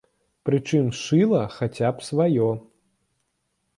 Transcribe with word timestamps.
Прычым 0.47 0.87
шыла 1.01 1.43
хаця 1.57 1.89
б 1.99 2.07
сваё. 2.09 2.49